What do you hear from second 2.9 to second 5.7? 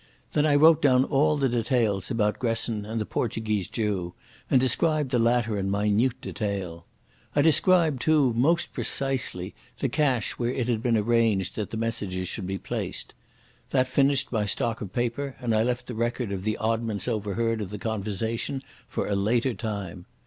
the Portuguese Jew, and described the latter in